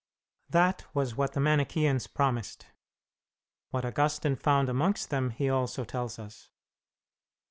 [0.49, 2.65] That was what the Manicheans promised.
[3.69, 6.49] What Augustine found amongst them he also tells us.